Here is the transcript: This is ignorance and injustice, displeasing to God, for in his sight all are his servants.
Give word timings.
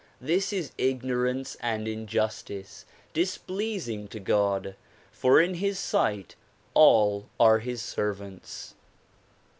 This 0.19 0.51
is 0.51 0.71
ignorance 0.79 1.55
and 1.59 1.87
injustice, 1.87 2.87
displeasing 3.13 4.07
to 4.07 4.19
God, 4.19 4.73
for 5.11 5.39
in 5.39 5.53
his 5.53 5.77
sight 5.77 6.33
all 6.73 7.29
are 7.39 7.59
his 7.59 7.83
servants. 7.83 8.73